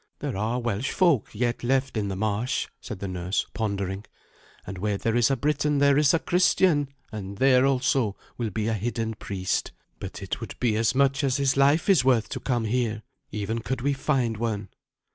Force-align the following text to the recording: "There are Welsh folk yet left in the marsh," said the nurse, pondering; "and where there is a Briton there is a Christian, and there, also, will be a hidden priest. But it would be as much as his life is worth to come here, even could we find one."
"There 0.17 0.35
are 0.35 0.59
Welsh 0.59 0.89
folk 0.89 1.27
yet 1.31 1.63
left 1.63 1.95
in 1.95 2.07
the 2.07 2.15
marsh," 2.15 2.67
said 2.79 2.97
the 2.97 3.07
nurse, 3.07 3.45
pondering; 3.53 4.03
"and 4.65 4.79
where 4.79 4.97
there 4.97 5.15
is 5.15 5.29
a 5.29 5.37
Briton 5.37 5.77
there 5.77 5.95
is 5.95 6.11
a 6.11 6.17
Christian, 6.17 6.89
and 7.11 7.37
there, 7.37 7.67
also, 7.67 8.15
will 8.35 8.49
be 8.49 8.67
a 8.67 8.73
hidden 8.73 9.13
priest. 9.13 9.73
But 9.99 10.23
it 10.23 10.39
would 10.41 10.59
be 10.59 10.75
as 10.75 10.95
much 10.95 11.23
as 11.23 11.37
his 11.37 11.55
life 11.55 11.87
is 11.87 12.03
worth 12.03 12.29
to 12.29 12.39
come 12.39 12.65
here, 12.65 13.03
even 13.29 13.59
could 13.59 13.81
we 13.81 13.93
find 13.93 14.37
one." 14.37 14.69